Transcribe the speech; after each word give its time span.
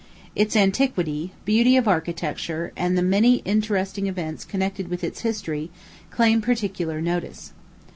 Its 0.35 0.55
antiquity, 0.55 1.31
beauty 1.45 1.77
of 1.77 1.87
architecture, 1.87 2.71
and 2.75 2.97
the 2.97 3.03
many 3.03 3.35
interesting 3.45 4.07
events 4.07 4.43
connected 4.43 4.87
with 4.87 5.03
its 5.03 5.21
history, 5.21 5.69
claim 6.09 6.41
particular 6.41 6.99
notice. 6.99 7.51